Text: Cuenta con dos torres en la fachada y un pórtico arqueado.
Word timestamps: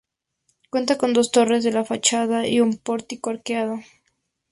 Cuenta 0.71 0.97
con 0.97 1.13
dos 1.13 1.29
torres 1.31 1.63
en 1.63 1.75
la 1.75 1.85
fachada 1.85 2.47
y 2.47 2.59
un 2.59 2.75
pórtico 2.77 3.29
arqueado. 3.29 3.81